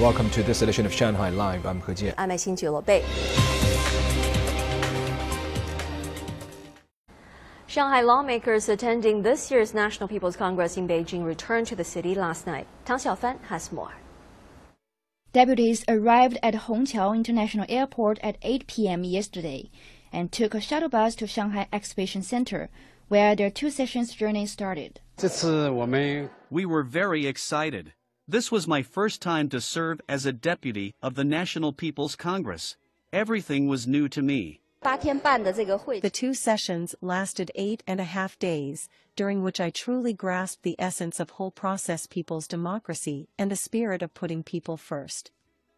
[0.00, 1.66] Welcome to this edition of Shanghai Live.
[1.66, 2.14] I'm He Jian.
[2.16, 3.02] I'm Xin Bei.
[7.66, 12.46] Shanghai lawmakers attending this year's National People's Congress in Beijing returned to the city last
[12.46, 12.68] night.
[12.84, 13.90] Tang Xiaofan has more.
[15.32, 19.02] Deputies arrived at Hongqiao International Airport at 8 p.m.
[19.02, 19.68] yesterday
[20.12, 22.70] and took a shuttle bus to Shanghai Exhibition Center,
[23.08, 25.00] where their two sessions journey started.
[26.50, 27.94] We were very excited.
[28.30, 32.76] This was my first time to serve as a deputy of the National People's Congress.
[33.10, 34.60] Everything was new to me.
[34.82, 40.76] The two sessions lasted eight and a half days, during which I truly grasped the
[40.78, 45.30] essence of whole process people's democracy and the spirit of putting people first.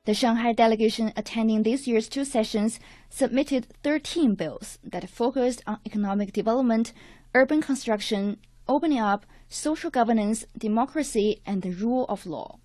[0.04, 2.80] The Shanghai delegation attending this year's two sessions
[3.10, 6.92] submitted 13 bills that focused on economic development,
[7.32, 12.58] urban construction, opening up, social governance, democracy, and the rule of law.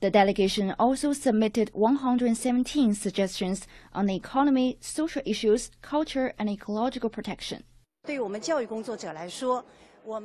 [0.00, 7.64] The delegation also submitted 117 suggestions on the economy, social issues, culture, and ecological protection.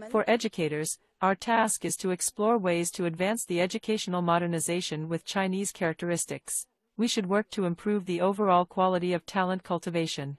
[0.10, 5.72] For educators, our task is to explore ways to advance the educational modernization with Chinese
[5.72, 6.66] characteristics.
[6.98, 10.38] We should work to improve the overall quality of talent cultivation.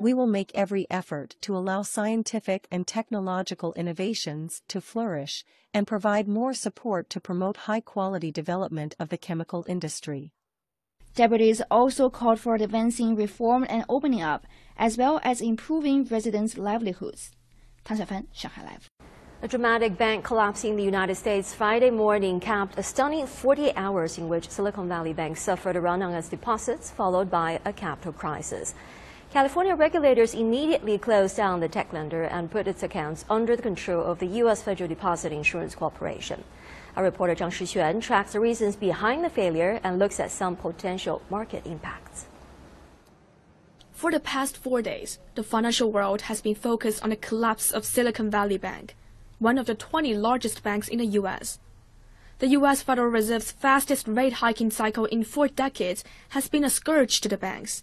[0.00, 6.26] We will make every effort to allow scientific and technological innovations to flourish and provide
[6.26, 10.32] more support to promote high quality development of the chemical industry.
[11.14, 14.46] Deputies also called for advancing reform and opening up,
[14.76, 17.30] as well as improving residents' livelihoods.
[17.84, 18.88] Tang Xiaofan, Shanghai Live.
[19.42, 24.18] A dramatic bank collapse in the United States Friday morning capped a stunning 48 hours
[24.18, 28.12] in which Silicon Valley Bank suffered a run on its deposits, followed by a capital
[28.12, 28.74] crisis.
[29.32, 34.04] California regulators immediately closed down the tech lender and put its accounts under the control
[34.04, 34.62] of the U.S.
[34.62, 36.44] Federal Deposit Insurance Corporation.
[36.94, 41.22] Our reporter Zhang Shixuan tracks the reasons behind the failure and looks at some potential
[41.30, 42.26] market impacts.
[43.90, 47.86] For the past four days, the financial world has been focused on the collapse of
[47.86, 48.96] Silicon Valley Bank
[49.40, 51.58] one of the 20 largest banks in the U.S.
[52.38, 52.82] The U.S.
[52.82, 57.36] Federal Reserve's fastest rate hiking cycle in four decades has been a scourge to the
[57.36, 57.82] banks,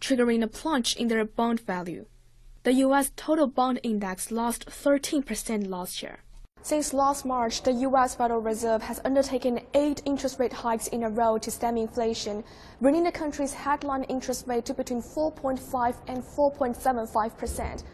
[0.00, 2.06] triggering a plunge in their bond value.
[2.62, 3.10] The U.S.
[3.16, 6.20] total bond index lost 13% last year.
[6.62, 8.14] Since last March, the U.S.
[8.14, 12.42] Federal Reserve has undertaken eight interest rate hikes in a row to stem inflation,
[12.80, 17.84] bringing the country's headline interest rate to between 4.5 and 4.75 percent.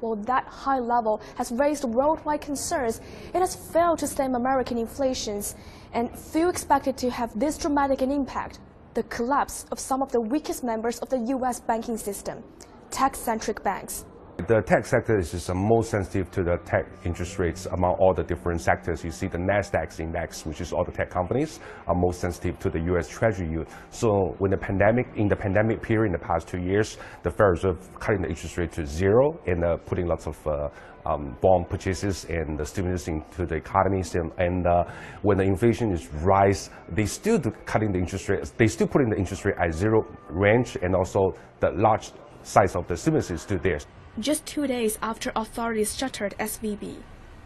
[0.00, 3.00] While that high level has raised worldwide concerns,
[3.34, 5.54] it has failed to stem American inflations,
[5.92, 8.58] and few expected to have this dramatic an impact
[8.94, 11.60] the collapse of some of the weakest members of the U.S.
[11.60, 12.42] banking system,
[12.90, 14.04] tech-centric banks.
[14.46, 18.22] The tech sector is just most sensitive to the tech interest rates among all the
[18.22, 19.04] different sectors.
[19.04, 22.70] You see the NASDAQ index, which is all the tech companies, are most sensitive to
[22.70, 23.08] the U.S.
[23.08, 23.66] Treasury yield.
[23.90, 27.50] So when the pandemic, in the pandemic period in the past two years, the Federal
[27.50, 30.68] Reserve cutting the interest rate to zero and uh, putting lots of uh,
[31.04, 34.02] um, bond purchases and the stimulus into the economy.
[34.38, 34.84] And uh,
[35.22, 38.50] when the inflation is rise, they still do cutting the interest rate.
[38.56, 42.12] They still putting the interest rate at zero range, and also the large
[42.42, 43.80] size of the stimulus is still there.
[44.18, 46.96] Just two days after authorities shuttered SVB,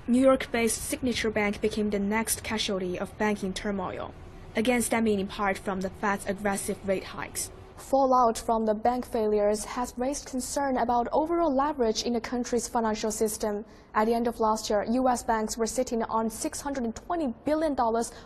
[0.06, 4.12] New York-based Signature Bank became the next casualty of banking turmoil,
[4.56, 7.50] again stemming in part from the Fed's aggressive rate hikes.
[7.77, 13.11] Fallout from the bank failures has raised concern about overall leverage in the country's financial
[13.11, 13.65] system.
[13.94, 15.22] At the end of last year, U.S.
[15.22, 17.76] banks were sitting on $620 billion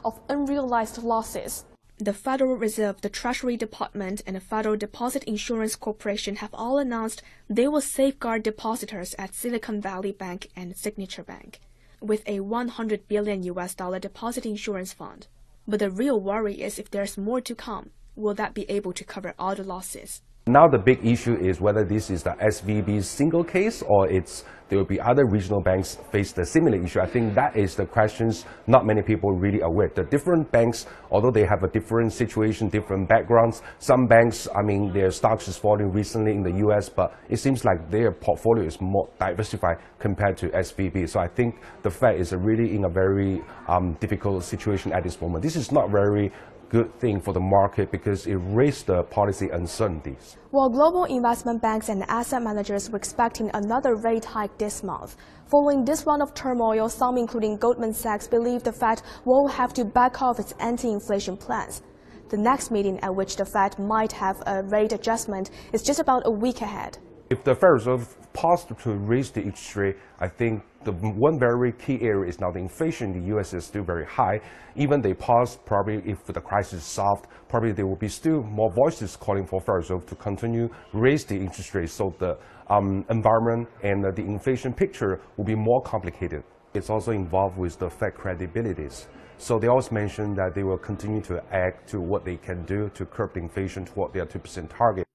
[0.04, 1.64] of unrealized losses.
[2.00, 7.22] The Federal Reserve, the Treasury Department, and the Federal Deposit Insurance Corporation have all announced
[7.50, 11.58] they will safeguard depositors at Silicon Valley Bank and Signature Bank
[12.00, 15.26] with a 100 billion US dollar deposit insurance fund.
[15.66, 19.02] But the real worry is if there's more to come, will that be able to
[19.02, 20.22] cover all the losses?
[20.48, 24.78] Now the big issue is whether this is the SVB's single case or it's there
[24.78, 27.00] will be other regional banks face the similar issue.
[27.00, 29.90] I think that is the questions not many people really aware.
[29.94, 34.92] The different banks, although they have a different situation, different backgrounds, some banks, I mean,
[34.92, 38.80] their stocks is falling recently in the US, but it seems like their portfolio is
[38.80, 41.10] more diversified compared to SVB.
[41.10, 45.20] So I think the Fed is really in a very um, difficult situation at this
[45.20, 45.42] moment.
[45.42, 46.32] This is not very
[46.68, 50.36] good thing for the market because it raised the policy uncertainties.
[50.50, 55.16] While global investment banks and asset managers were expecting another rate hike this month,
[55.50, 59.84] following this round of turmoil, some including Goldman Sachs believe the Fed will have to
[59.84, 61.82] back off its anti-inflation plans.
[62.28, 66.22] The next meeting at which the Fed might have a rate adjustment is just about
[66.26, 66.98] a week ahead.
[67.30, 71.72] If the Federal Reserve paused to raise the interest rate, I think the one very
[71.72, 73.52] key area is now the inflation in the U.S.
[73.52, 74.40] is still very high.
[74.76, 78.72] Even they pause, probably if the crisis is solved, probably there will be still more
[78.72, 81.90] voices calling for Federal Reserve to continue raise the interest rate.
[81.90, 82.38] So the
[82.70, 86.44] um, environment and the inflation picture will be more complicated.
[86.72, 89.06] It's also involved with the Fed credibilities.
[89.36, 92.88] So they always mention that they will continue to act to what they can do
[92.94, 95.07] to curb inflation toward their 2% target.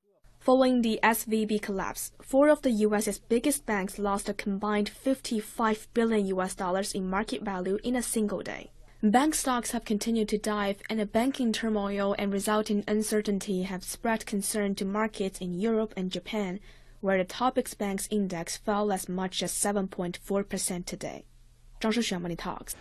[0.43, 6.25] Following the SVB collapse, four of the US's biggest banks lost a combined 55 billion
[6.35, 8.69] US dollars in market value in a single day.
[9.01, 14.25] Bank stocks have continued to dive, and the banking turmoil and resulting uncertainty have spread
[14.25, 16.59] concern to markets in Europe and Japan,
[16.99, 21.23] where the Topix Bank's index fell as much as 7.4% today.
[21.79, 22.75] Zhang Shuxuan Money Talks.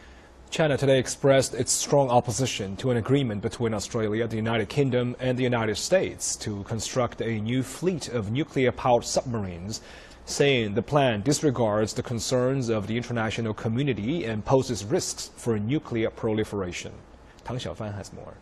[0.52, 5.38] China today expressed its strong opposition to an agreement between Australia, the United Kingdom, and
[5.38, 9.80] the United States to construct a new fleet of nuclear powered submarines,
[10.26, 16.10] saying the plan disregards the concerns of the international community and poses risks for nuclear
[16.10, 16.92] proliferation.
[17.44, 18.34] Tang Xiaofan has more.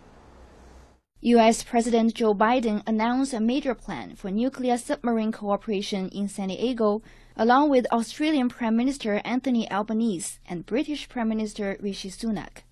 [1.22, 1.62] U.S.
[1.62, 7.02] President Joe Biden announced a major plan for nuclear submarine cooperation in San Diego,
[7.36, 12.62] along with Australian Prime Minister Anthony Albanese and British Prime Minister Rishi Sunak.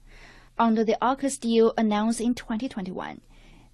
[0.58, 3.20] Under the AUKUS deal announced in 2021,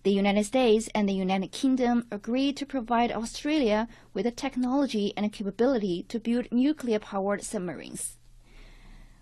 [0.02, 5.32] the United States and the United Kingdom agreed to provide Australia with the technology and
[5.32, 8.18] capability to build nuclear powered submarines.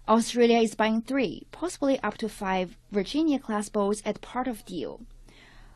[0.08, 4.72] Australia is buying three, possibly up to five, Virginia class boats as part of the
[4.72, 5.02] deal.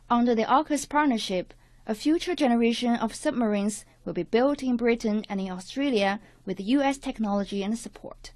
[0.09, 1.53] Under the AUKUS partnership,
[1.85, 6.97] a future generation of submarines will be built in Britain and in Australia with U.S.
[6.97, 8.31] technology and support.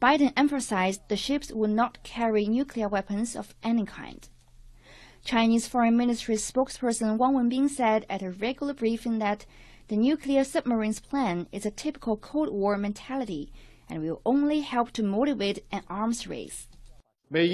[0.00, 4.28] Biden emphasized the ships would not carry nuclear weapons of any kind.
[5.24, 9.46] Chinese Foreign Ministry spokesperson Wang Wenbin said at a regular briefing that
[9.86, 13.52] the nuclear submarines plan is a typical Cold War mentality
[13.88, 16.66] and will only help to motivate an arms race.
[17.32, 17.48] The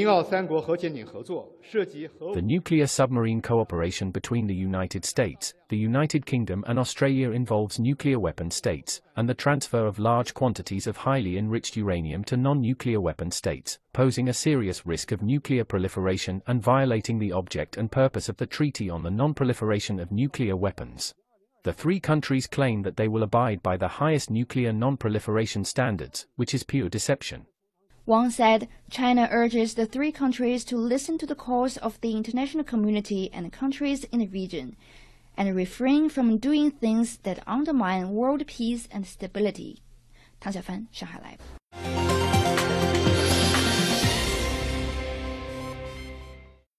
[2.43, 8.51] nuclear submarine cooperation between the United States, the United Kingdom and Australia involves nuclear weapon
[8.51, 13.79] states, and the transfer of large quantities of highly enriched uranium to non-nuclear weapon states,
[13.93, 18.47] posing a serious risk of nuclear proliferation and violating the object and purpose of the
[18.47, 21.15] Treaty on the Non-Proliferation of Nuclear Weapons.
[21.63, 26.53] The three countries claim that they will abide by the highest nuclear non-proliferation standards, which
[26.53, 27.47] is pure deception.
[28.09, 32.65] Wang said China urges the three countries to listen to the calls of the international
[32.65, 34.77] community and countries in the region,
[35.37, 39.83] and refrain from doing things that undermine world peace and stability.
[40.41, 41.58] 唐晓帆，上海 Live。